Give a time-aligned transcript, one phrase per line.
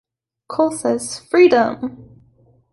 [0.47, 2.23] Cole says, Freedom!